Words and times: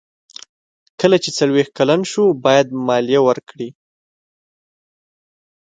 کله 0.99 1.17
چې 1.23 1.29
څلویښت 1.37 1.71
کلن 1.79 2.01
شو 2.11 2.23
باید 2.45 2.67
مالیه 2.87 3.21
ورکړي. 3.27 3.69